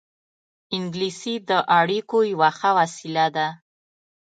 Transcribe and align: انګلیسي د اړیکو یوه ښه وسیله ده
انګلیسي 0.75 1.35
د 1.49 1.51
اړیکو 1.79 2.17
یوه 2.31 2.49
ښه 2.57 2.69
وسیله 2.79 3.25
ده 3.35 3.47